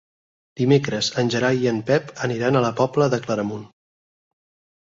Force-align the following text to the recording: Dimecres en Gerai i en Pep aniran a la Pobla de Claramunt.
Dimecres 0.61 1.09
en 1.23 1.29
Gerai 1.35 1.61
i 1.65 1.69
en 1.73 1.81
Pep 1.91 2.09
aniran 2.29 2.57
a 2.61 2.65
la 2.65 2.73
Pobla 2.81 3.09
de 3.15 3.21
Claramunt. 3.27 3.69